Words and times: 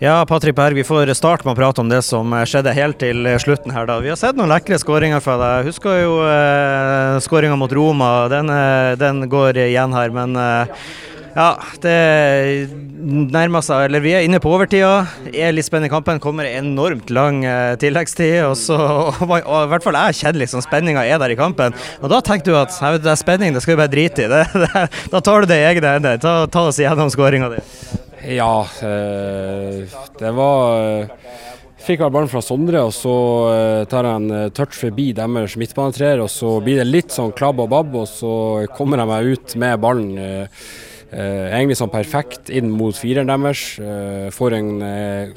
Ja, 0.00 0.26
Patrick 0.26 0.56
Berg, 0.56 0.74
vi 0.74 0.82
får 0.82 1.12
starte 1.14 1.46
med 1.46 1.52
å 1.52 1.58
prate 1.60 1.78
om 1.78 1.86
det 1.86 2.00
som 2.02 2.32
skjedde 2.50 2.72
helt 2.74 2.96
til 2.98 3.28
slutten 3.38 3.70
her. 3.70 3.86
da. 3.86 4.00
Vi 4.02 4.10
har 4.10 4.18
sett 4.18 4.34
noen 4.34 4.50
lekre 4.50 4.74
skåringer 4.82 5.20
fra 5.22 5.36
deg. 5.38 5.68
Husker 5.68 6.00
jo 6.00 6.16
eh, 6.26 7.20
skåringa 7.22 7.54
mot 7.54 7.70
Roma. 7.70 8.08
Den, 8.26 8.50
eh, 8.50 8.96
den, 8.98 9.28
går 9.30 9.60
igjen 9.68 9.94
her, 9.94 10.10
men 10.10 10.34
eh, 10.34 10.82
ja, 11.36 11.46
det 11.78 11.94
nærmer 13.04 13.62
seg 13.62 13.84
Eller 13.86 14.02
vi 14.02 14.16
er 14.18 14.26
inne 14.26 14.40
på 14.42 14.50
overtida. 14.50 15.06
Er 15.30 15.54
litt 15.54 15.68
spennende 15.68 15.86
i 15.86 15.94
kampen. 15.94 16.18
Kommer 16.18 16.50
enormt 16.50 17.14
lang 17.14 17.44
eh, 17.46 17.78
tilleggstid. 17.78 18.40
Og 18.48 18.58
så, 18.58 18.74
og, 19.22 19.30
og, 19.30 19.58
i 19.60 19.70
hvert 19.76 19.86
fall 19.86 20.00
jeg 20.08 20.24
kjenner 20.24 20.42
liksom 20.42 20.64
spenninga 20.66 21.06
er 21.06 21.22
der 21.22 21.36
i 21.36 21.38
kampen. 21.38 21.76
Og 22.02 22.10
da 22.10 22.18
tenker 22.18 22.50
du 22.50 22.58
at 22.58 22.74
vet, 22.82 23.04
det 23.06 23.14
er 23.14 23.22
spenning, 23.22 23.54
det 23.54 23.62
skal 23.62 23.76
vi 23.76 23.84
bare 23.84 23.94
drite 23.94 24.26
i. 24.26 24.32
Det, 24.34 24.42
det, 24.66 24.88
da 25.14 25.22
tar 25.22 25.46
du 25.46 25.54
det 25.54 25.62
i 25.62 25.68
egne 25.70 26.00
hender. 26.00 26.18
Ta, 26.18 26.40
ta 26.50 26.66
oss 26.72 26.82
igjennom 26.82 27.14
skåringa 27.14 27.54
di. 27.54 27.62
Ja, 28.26 28.66
eh, 28.82 29.84
det 30.18 30.30
var 30.32 31.00
eh, 31.00 31.08
Fikk 31.84 32.00
vel 32.00 32.12
ballen 32.14 32.30
fra 32.32 32.40
Sondre, 32.40 32.80
og 32.86 32.94
så 32.96 33.14
eh, 33.50 33.82
tar 33.90 34.06
jeg 34.08 34.20
en 34.22 34.52
touch 34.56 34.78
forbi 34.78 35.10
deres 35.12 35.58
midtbanetreer. 35.60 36.22
Og 36.24 36.30
så 36.32 36.54
blir 36.64 36.80
det 36.80 36.88
litt 36.88 37.12
sånn 37.12 37.34
klabb 37.36 37.60
og 37.60 37.68
babb, 37.74 37.98
og 38.00 38.08
så 38.08 38.32
kommer 38.78 39.02
jeg 39.02 39.10
meg 39.10 39.28
ut 39.34 39.56
med 39.60 39.82
ballen. 39.82 40.14
Egentlig 41.14 41.78
sånn 41.78 41.92
perfekt 41.92 42.50
inn 42.50 42.72
mot 42.74 42.96
fireren 42.98 43.30
deres. 43.30 43.64
får 44.34 44.58
en 44.58 44.70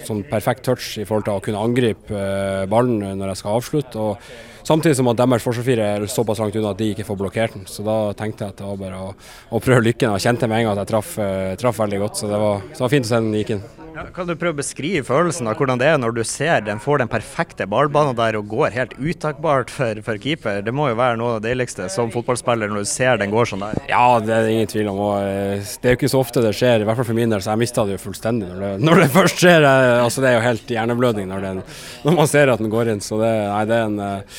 sånn 0.04 0.24
perfekt 0.30 0.66
touch 0.66 0.98
i 0.98 1.06
forhold 1.06 1.28
til 1.28 1.38
å 1.38 1.44
kunne 1.46 1.64
angripe 1.64 2.28
ballen 2.70 3.18
når 3.20 3.34
jeg 3.34 3.42
skal 3.44 3.60
avslutte. 3.62 3.98
og 3.98 4.56
Samtidig 4.68 4.98
som 5.00 5.08
at 5.08 5.16
deres 5.16 5.46
forsvarsfire 5.46 5.84
er 5.96 6.06
såpass 6.12 6.42
langt 6.44 6.58
unna 6.60 6.74
at 6.74 6.80
de 6.82 6.90
ikke 6.92 7.06
får 7.08 7.18
blokkert 7.22 7.54
den. 7.56 7.64
Så 7.72 7.86
da 7.88 8.12
tenkte 8.20 8.44
jeg 8.44 8.52
at 8.52 8.60
det 8.60 8.68
var 8.68 8.82
bare 8.82 9.00
å, 9.00 9.14
å 9.56 9.62
prøve 9.64 9.86
lykken. 9.86 10.12
Og 10.12 10.20
kjente 10.20 10.50
med 10.50 10.60
en 10.60 10.68
gang 10.68 10.74
at 10.76 10.82
jeg 10.84 10.92
traff, 10.92 11.14
traff 11.62 11.80
veldig 11.86 12.02
godt. 12.04 12.20
Så 12.20 12.28
det 12.28 12.40
var, 12.42 12.66
så 12.74 12.82
det 12.82 12.84
var, 12.84 12.92
fint 12.92 13.08
å 13.08 13.12
se 13.14 13.22
den 13.22 13.38
gikk 13.38 13.54
inn. 13.56 13.64
Ja, 13.98 14.04
kan 14.14 14.28
du 14.28 14.36
prøve 14.38 14.54
å 14.54 14.60
beskrive 14.60 15.02
følelsen 15.08 15.48
av 15.50 15.56
hvordan 15.58 15.80
det 15.82 15.88
er 15.90 15.96
når 15.98 16.18
du 16.20 16.20
ser 16.28 16.60
den 16.68 16.82
får 16.84 17.00
den 17.02 17.10
perfekte 17.10 17.66
ballbanen 17.72 18.14
der 18.20 18.36
og 18.38 18.52
går 18.52 18.76
helt 18.76 18.92
utakbart 19.00 19.72
for, 19.74 20.04
for, 20.06 20.20
keeper? 20.22 20.60
Det 20.62 20.74
må 20.76 20.92
jo 20.92 21.00
være 21.00 21.18
noe 21.18 21.38
av 21.38 21.40
det 21.40 21.54
deiligste 21.54 21.88
som 21.90 22.12
fotballspiller 22.14 22.70
når 22.70 22.84
du 22.84 22.92
ser 22.92 23.18
den 23.18 23.34
går 23.34 23.50
sånn 23.50 23.64
der? 23.64 23.80
Ja, 23.90 24.20
det 24.22 24.36
er 24.36 24.46
det 24.46 24.54
ingen 24.54 24.70
tvil 24.70 24.92
om. 24.92 25.00
Og, 25.08 25.16
eh, 25.24 25.64
det 25.76 25.90
er 25.90 25.96
jo 25.96 26.00
ikke 26.00 26.12
så 26.12 26.24
ofte 26.24 26.44
det 26.44 26.54
skjer, 26.58 26.82
i 26.82 26.88
hvert 26.88 27.00
fall 27.00 27.10
for 27.10 27.18
min 27.18 27.34
del, 27.34 27.44
så 27.44 27.54
jeg 27.54 27.64
mista 27.64 27.86
det 27.88 27.98
jo 27.98 28.04
fullstendig 28.08 28.50
når 28.50 28.64
det, 28.64 28.72
når 28.88 29.04
det 29.04 29.08
først 29.20 29.44
skjer. 29.44 29.68
Jeg, 29.68 29.94
altså, 30.02 30.24
det 30.24 30.32
er 30.32 30.38
jo 30.38 30.48
helt 30.48 30.76
hjerneblødning 30.78 31.32
når, 31.32 31.48
den, 31.48 31.64
når, 32.08 32.20
man 32.22 32.32
ser 32.32 32.54
at 32.54 32.64
den 32.64 32.74
går 32.74 32.94
inn. 32.94 33.04
Så 33.04 33.20
det, 33.22 33.34
nei, 33.52 33.64
det 33.70 33.82
er 33.82 33.90
en 33.90 34.30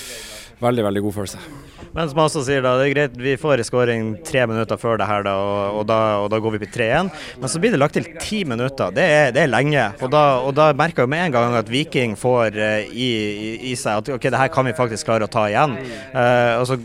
veldig 0.64 0.88
veldig 0.90 1.08
god 1.08 1.18
følelse. 1.20 1.67
Men 1.98 2.06
som 2.06 2.20
også 2.22 2.44
sier 2.46 2.62
da, 2.62 2.76
det 2.78 2.84
er 2.86 2.92
greit, 2.92 3.14
vi 3.18 3.32
får 3.40 3.58
en 3.58 3.66
skåring 3.66 4.10
tre 4.22 4.44
minutter 4.46 4.78
før 4.78 5.00
det 5.00 5.08
her, 5.08 5.24
da, 5.26 5.32
og, 5.34 5.78
og, 5.80 5.86
da, 5.88 5.96
og 6.22 6.28
da, 6.30 6.38
går 6.44 6.54
vi 6.54 6.60
på 6.62 6.68
3-1. 6.76 7.08
Men 7.42 7.50
så 7.50 7.58
blir 7.58 7.72
det 7.74 7.80
lagt 7.82 7.96
til 7.98 8.06
ti 8.22 8.44
minutter. 8.46 8.92
Det 8.94 9.02
er, 9.02 9.32
det 9.34 9.42
er 9.42 9.50
lenge. 9.50 9.88
Og 10.06 10.12
da, 10.12 10.22
og 10.46 10.54
da, 10.54 10.68
merker 10.78 11.02
jeg 11.02 11.10
med 11.10 11.24
en 11.24 11.34
gang 11.34 11.56
at 11.58 11.72
Viking 11.72 12.14
får 12.18 12.54
uh, 12.54 12.86
i, 12.86 13.08
i, 13.08 13.50
i, 13.72 13.74
seg 13.74 14.04
at 14.04 14.12
ok, 14.14 14.28
det 14.30 14.42
her 14.44 14.52
kan 14.54 14.68
vi 14.68 14.76
faktisk 14.78 15.10
klare 15.10 15.26
å 15.26 15.32
ta 15.32 15.48
igjen. 15.50 15.74
Uh, 16.14 16.60
altså, 16.60 16.78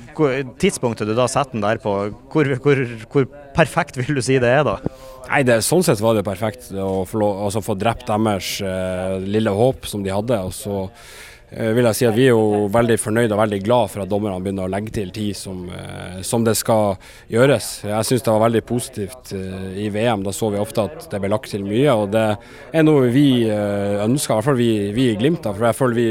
tidspunktet 0.64 1.12
du 1.12 1.14
da 1.18 1.30
setter 1.30 1.60
den 1.60 1.66
der 1.66 1.82
på, 1.84 1.94
hvor, 2.34 2.50
hvor, 2.66 2.82
hvor, 3.14 3.28
perfekt 3.54 4.00
vil 4.02 4.18
du 4.18 4.24
si 4.26 4.40
det 4.42 4.50
er 4.50 4.66
da? 4.66 4.80
Nei, 5.28 5.44
det, 5.46 5.60
Sånn 5.62 5.86
sett 5.86 6.02
var 6.02 6.18
det 6.18 6.26
perfekt 6.26 6.72
å 6.74 7.04
få, 7.06 7.22
altså, 7.22 7.62
få 7.62 7.78
drept 7.78 8.10
deres 8.10 8.56
uh, 8.66 9.22
lille 9.22 9.54
håp 9.54 9.86
som 9.94 10.02
de 10.02 10.16
hadde. 10.16 10.42
og 10.42 10.58
så 10.58 10.88
Eh, 10.88 11.33
vil 11.54 11.86
jeg 11.90 11.98
si 11.98 12.06
at 12.08 12.16
Vi 12.18 12.28
er 12.28 12.34
jo 12.34 12.68
veldig 12.74 12.98
fornøyd 13.02 13.34
og 13.34 13.42
veldig 13.42 13.60
glad 13.66 13.92
for 13.94 14.04
at 14.04 14.12
dommerne 14.12 14.42
begynner 14.44 14.68
å 14.68 14.72
legge 14.72 14.94
til 14.96 15.12
tid 15.14 15.38
som, 15.38 15.66
eh, 15.70 16.22
som 16.26 16.46
det 16.46 16.56
skal 16.60 16.96
gjøres. 17.32 17.84
Jeg 17.90 18.10
syns 18.10 18.26
det 18.26 18.34
var 18.34 18.46
veldig 18.46 18.64
positivt 18.66 19.34
eh, 19.38 19.68
i 19.86 19.90
VM. 19.94 20.24
Da 20.26 20.34
så 20.36 20.50
vi 20.54 20.62
ofte 20.62 20.88
at 20.88 21.10
det 21.12 21.22
ble 21.22 21.34
lagt 21.34 21.52
til 21.54 21.66
mye. 21.68 21.94
og 21.94 22.12
Det 22.16 22.26
er 22.74 22.88
noe 22.88 23.12
vi 23.14 23.46
ønsker, 23.50 24.34
i 24.34 24.38
hvert 24.38 24.50
fall 24.50 24.60
vi, 24.60 24.72
vi 24.96 25.12
i 25.12 25.20
Glimt. 25.20 25.46
For 25.46 25.70
jeg 25.70 25.80
føler 25.80 26.00
vi 26.00 26.10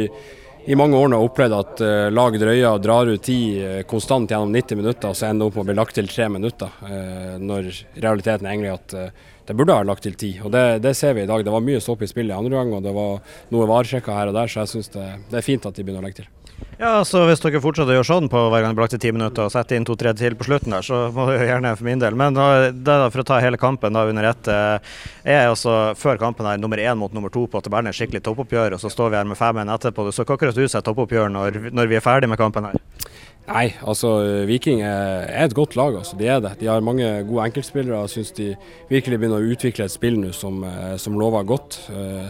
i 0.67 0.77
mange 0.79 0.97
år 0.99 1.15
har 1.15 1.25
opplevd 1.27 1.55
at 1.57 1.83
lag 2.15 2.39
drøyer 2.39 2.69
og 2.71 2.83
drar 2.85 3.11
ut 3.11 3.25
tid 3.27 3.83
konstant 3.91 4.31
gjennom 4.31 4.53
90 4.55 4.79
minutter, 4.79 5.11
og 5.11 5.19
så 5.19 5.28
ender 5.28 5.49
opp 5.49 5.56
med 5.59 5.65
å 5.65 5.69
bli 5.71 5.78
lagt 5.78 5.97
til 5.99 6.11
tre 6.11 6.28
minutter. 6.31 6.71
når 7.43 7.71
realiteten 7.97 8.47
er 8.47 8.55
egentlig 8.55 8.75
at 8.75 8.95
det 9.47 9.56
burde 9.59 9.75
ha 9.75 9.87
lagt 9.87 10.05
til 10.06 10.15
ti. 10.19 10.33
Og 10.43 10.53
det, 10.55 10.83
det, 10.84 10.95
ser 10.99 11.17
vi 11.17 11.25
i 11.25 11.31
dag. 11.31 11.43
Det 11.45 11.53
var 11.53 11.65
mye 11.65 11.81
stopp 11.83 12.05
i 12.05 12.11
spillet 12.11 12.34
i 12.34 12.39
andre 12.39 12.61
gang, 12.61 12.71
og 12.77 12.84
det 12.84 12.95
var 12.95 13.41
noe 13.55 13.69
varesjekker 13.71 14.15
her 14.15 14.31
og 14.31 14.39
der, 14.39 14.51
så 14.51 14.62
jeg 14.62 14.72
syns 14.77 14.93
det, 14.95 15.09
det, 15.31 15.41
er 15.41 15.47
fint 15.47 15.67
at 15.67 15.77
de 15.77 15.84
begynner 15.84 16.05
å 16.05 16.06
legge 16.06 16.22
til. 16.22 16.31
Ja, 16.83 17.05
så 17.06 17.21
Hvis 17.28 17.43
dere 17.45 17.61
fortsetter 17.62 17.95
å 17.95 17.99
gjøre 18.00 18.09
sånn 18.09 18.28
på 18.33 18.41
hver 18.50 18.65
gang 18.65 18.73
det 18.73 18.78
blir 18.78 18.87
lagt 18.87 18.95
til 18.97 19.03
ti 19.05 19.12
minutter, 19.15 19.47
og 19.47 19.53
setter 19.55 19.78
inn 19.78 19.87
to-tre 19.87 20.11
til 20.19 20.34
på 20.39 20.49
slutten 20.49 20.75
der, 20.75 20.83
så 20.83 21.05
må 21.15 21.28
dere 21.28 21.47
gjerne 21.47 21.75
for 21.78 21.87
min 21.87 22.03
del. 22.03 22.17
Men 22.19 22.34
da, 22.34 22.47
da, 22.75 22.97
for 23.12 23.23
å 23.23 23.27
ta 23.28 23.39
hele 23.45 23.61
kampen 23.61 23.95
da 23.95 24.03
under 24.11 24.27
ett, 24.33 24.50
eh, 24.50 24.97
er 25.37 25.47
altså 25.53 25.77
før 25.99 26.19
kampen 26.22 26.49
her 26.49 26.59
nummer 26.59 26.83
én 26.83 26.99
mot 26.99 27.15
nummer 27.15 27.31
to 27.31 27.45
på 27.47 27.62
tabellen 27.62 27.93
et 27.93 27.99
skikkelig 27.99 28.25
toppoppgjør, 28.27 28.75
og 28.75 28.83
så 28.83 28.91
står 28.91 29.12
vi 29.12 29.21
her 29.21 29.31
med 29.31 29.39
fem-en 29.39 29.71
etterpå. 29.77 30.09
Så 30.11 30.27
hva 30.27 30.34
akkurat 30.34 30.59
du 30.59 30.67
ser 30.67 30.83
toppoppgjør 30.83 31.31
når, 31.31 31.61
når 31.71 31.93
vi 31.93 32.01
er 32.01 32.05
ferdig 32.05 32.33
med 32.33 32.41
kampen 32.43 32.67
her? 32.71 32.83
Nei, 33.42 33.72
altså 33.82 34.08
Viking 34.47 34.84
er, 34.86 35.25
et 35.42 35.54
godt 35.54 35.75
lag. 35.75 35.97
altså, 35.98 36.14
De 36.16 36.28
er 36.30 36.38
det. 36.41 36.53
De 36.60 36.69
har 36.70 36.80
mange 36.80 37.06
gode 37.26 37.48
enkeltspillere. 37.48 37.98
Jeg 38.04 38.12
syns 38.12 38.30
de 38.36 38.53
virkelig 38.88 39.19
begynner 39.19 39.42
å 39.42 39.54
utvikle 39.54 39.88
et 39.88 39.94
spill 39.94 40.20
nå 40.20 40.30
som, 40.36 40.60
eh, 40.62 40.94
som, 41.03 41.16
lover 41.19 41.42
godt. 41.42 41.80
Eh, 41.91 42.28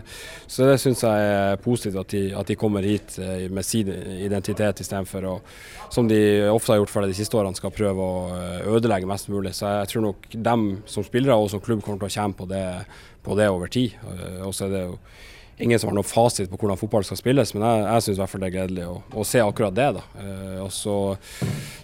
så 0.49 0.71
det 0.71 0.79
syns 0.81 1.05
jeg 1.05 1.27
er 1.35 1.61
positivt 1.61 1.99
at 2.01 2.15
de, 2.15 2.23
at 2.33 2.49
de, 2.49 2.57
kommer 2.57 2.89
hit 2.89 3.19
eh, 3.21 3.45
med 3.53 3.65
sin 3.69 3.91
identitet 3.93 4.81
istedenfor 4.81 5.29
å, 5.29 5.35
som 5.93 6.09
de 6.09 6.49
ofte 6.49 6.73
har 6.73 6.81
gjort 6.81 6.95
for 6.95 7.05
de 7.05 7.19
siste 7.19 7.37
årene, 7.37 7.61
skal 7.61 7.77
prøve 7.77 8.09
å 8.09 8.73
ødelegge 8.73 9.11
mest 9.11 9.29
mulig. 9.29 9.53
Så 9.59 9.69
jeg 9.69 9.93
tror 9.93 10.09
nok 10.09 10.33
dem 10.33 10.67
som 10.89 11.05
spillere 11.05 11.37
og 11.37 11.53
som 11.53 11.61
klubb 11.61 11.85
kommer 11.85 12.01
til 12.01 12.09
å 12.09 12.17
kjenne 12.17 12.41
på 12.41 12.49
det, 12.49 12.65
på 13.21 13.37
det 13.37 13.53
over 13.53 13.69
tid. 13.69 14.01
Og 14.47 14.57
så 14.57 14.71
er 14.71 14.75
det 14.79 14.85
jo 14.87 14.97
ingen 15.59 15.79
som 15.79 15.91
har 15.91 15.97
noen 15.97 16.09
fasit 16.09 16.51
på 16.51 16.59
hvordan 16.59 16.79
fotball 16.81 17.05
skal 17.07 17.19
spilles, 17.21 17.53
men 17.55 17.65
jeg, 17.67 17.85
jeg 17.85 18.05
syns 18.07 18.21
det 18.33 18.49
er 18.49 18.55
gledelig 18.57 18.87
å, 18.89 18.97
å 19.15 19.27
se 19.27 19.43
akkurat 19.45 19.77
det. 19.77 19.89
da. 19.99 20.05
Eh, 20.23 20.59
og 20.65 20.73
så 20.75 20.97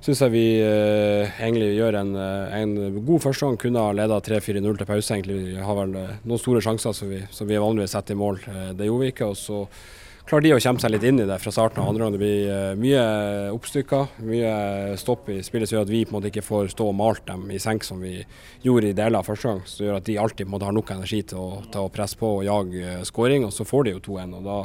syns 0.04 0.22
jeg 0.24 0.34
vi 0.34 0.46
eh, 0.64 1.38
egentlig 1.44 1.70
gjør 1.76 2.00
en, 2.00 2.14
eh, 2.22 2.56
en 2.62 2.74
god 2.98 3.26
førstegang. 3.26 3.60
Kunne 3.60 3.84
ha 3.84 3.94
leda 3.96 4.20
3-4-0 4.24 4.80
til 4.80 4.88
pause. 4.88 5.14
egentlig. 5.14 5.38
Vi 5.44 5.68
har 5.68 5.80
vel 5.82 5.94
eh, 6.00 6.16
noen 6.24 6.42
store 6.42 6.64
sjanser 6.64 6.96
som 6.96 7.12
vi, 7.12 7.22
som 7.34 7.50
vi 7.50 7.60
vanligvis 7.60 7.96
setter 7.96 8.16
i 8.16 8.22
mål. 8.22 8.42
Eh, 8.48 8.68
det 8.78 8.88
gjorde 8.88 9.06
vi 9.06 9.14
ikke. 9.14 9.32
og 9.32 9.38
så 9.38 9.64
klarer 10.28 10.44
de 10.44 10.52
å 10.54 10.60
kjempe 10.60 10.82
seg 10.82 10.92
litt 10.92 11.04
inn 11.08 11.20
i 11.22 11.26
det 11.28 11.38
fra 11.40 11.52
starten 11.54 11.80
av 11.82 11.90
andre 11.90 12.04
gang. 12.04 12.14
Det 12.14 12.20
blir 12.20 12.50
uh, 12.52 12.78
mye 12.78 13.04
oppstykker, 13.54 14.18
mye 14.28 14.52
stopp 15.00 15.30
i 15.32 15.38
spillet 15.44 15.70
som 15.70 15.78
gjør 15.78 15.86
at 15.86 15.92
vi 15.92 16.02
på 16.04 16.12
en 16.12 16.18
måte 16.18 16.32
ikke 16.32 16.44
får 16.44 16.72
stå 16.74 16.88
og 16.90 16.96
malt 16.98 17.24
dem 17.28 17.46
i 17.54 17.60
senk 17.62 17.86
som 17.86 18.02
vi 18.04 18.18
gjorde 18.64 18.90
i 18.90 18.96
deler 18.96 19.20
av 19.20 19.28
første 19.28 19.52
gang. 19.52 19.62
Som 19.68 19.86
gjør 19.86 20.00
at 20.00 20.08
de 20.08 20.18
alltid 20.20 20.44
på 20.44 20.50
en 20.50 20.56
måte 20.56 20.68
har 20.68 20.76
nok 20.76 20.92
energi 20.94 21.22
til 21.32 21.40
å, 21.40 21.48
til 21.64 21.86
å 21.86 21.92
presse 21.94 22.20
på 22.20 22.34
og 22.40 22.44
jage 22.46 22.98
skåring, 23.08 23.48
og 23.48 23.54
så 23.56 23.66
får 23.68 23.88
de 23.88 23.96
jo 23.96 24.04
2-1. 24.10 24.36
og 24.38 24.48
da 24.48 24.58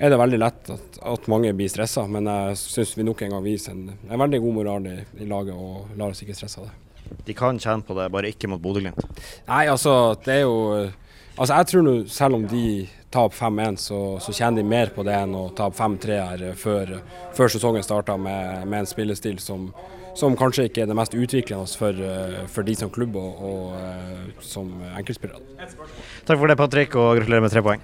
er 0.00 0.08
det 0.08 0.16
veldig 0.16 0.38
lett 0.40 0.70
at, 0.72 1.00
at 1.12 1.26
mange 1.28 1.52
blir 1.56 1.68
stressa, 1.68 2.06
men 2.08 2.28
jeg 2.30 2.56
syns 2.62 2.94
vi 2.96 3.04
nok 3.04 3.20
en 3.26 3.34
gang 3.36 3.44
viser 3.44 3.74
en, 3.76 3.98
en 4.08 4.22
veldig 4.22 4.40
god 4.40 4.56
moral 4.56 4.86
i, 4.88 4.96
i, 5.20 5.26
laget 5.28 5.52
og 5.52 5.90
lar 6.00 6.14
oss 6.14 6.22
ikke 6.24 6.36
stresse 6.38 6.62
av 6.62 6.70
det. 6.70 7.18
De 7.26 7.36
kan 7.36 7.58
kjenne 7.60 7.84
på 7.84 7.96
det, 7.98 8.08
bare 8.14 8.30
ikke 8.32 8.48
mot 8.48 8.62
Bodø-Glimt? 8.62 9.02
Nei, 9.50 9.66
altså 9.68 10.16
det 10.24 10.40
er 10.40 10.44
jo 10.46 10.56
Altså 11.40 11.56
Jeg 11.56 11.68
tror 11.70 11.84
nå, 11.86 11.92
selv 12.10 12.36
om 12.36 12.42
de 12.50 12.64
taper 13.10 13.36
5-1, 13.36 13.76
så, 13.76 14.00
så 14.22 14.32
tjener 14.32 14.62
de 14.62 14.68
mer 14.68 14.92
på 14.94 15.04
det 15.06 15.14
enn 15.18 15.34
å 15.34 15.48
tape 15.56 15.76
5-3 15.78 16.18
her 16.18 16.44
før, 16.58 17.00
før, 17.36 17.50
sesongen 17.52 17.86
starter 17.86 18.20
med, 18.20 18.66
med, 18.66 18.84
en 18.84 18.90
spillestil 18.90 19.40
som, 19.42 19.68
som, 20.18 20.36
kanskje 20.38 20.68
ikke 20.68 20.84
er 20.84 20.90
det 20.90 20.98
mest 20.98 21.16
utviklende 21.18 21.80
for, 21.80 22.04
for 22.54 22.66
de 22.66 22.76
som 22.78 22.92
klubb 22.94 23.18
og, 23.18 23.42
og 23.50 24.44
som 24.46 24.70
enkeltspillere. 24.94 25.42
Takk 26.26 26.38
for 26.38 26.46
det, 26.50 26.58
Patrick, 26.60 26.94
og 26.94 27.18
gratulerer 27.18 27.46
med 27.46 27.54
tre 27.54 27.64
poeng. 27.66 27.82